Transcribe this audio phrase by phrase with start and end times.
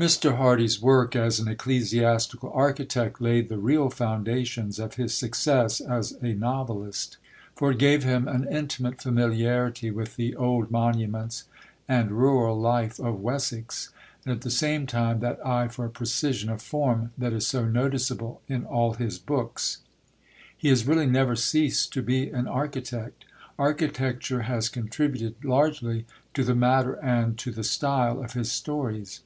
[0.00, 0.38] Mr.
[0.38, 6.32] Hardy's work as an ecclesiastical architect laid the real foundations of his success as a
[6.32, 7.18] novelist;
[7.54, 11.44] for it gave him an intimate familiarity with the old monuments
[11.86, 13.90] and rural life of Wessex,
[14.24, 18.40] and at the same time that eye for precision of form that is so noticeable
[18.48, 19.82] in all his books.
[20.56, 23.26] He has really never ceased to be an architect.
[23.58, 29.20] Architecture has contributed largely to the matter and to the style of his stories.